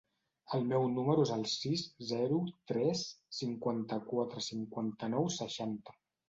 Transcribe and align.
El 0.57 0.63
meu 0.69 0.85
número 0.93 1.25
es 1.27 1.33
el 1.35 1.43
sis, 1.51 1.83
zero, 2.11 2.39
tres, 2.71 3.03
cinquanta-quatre, 3.41 4.43
cinquanta-nou, 4.47 5.31
seixanta. 5.37 5.97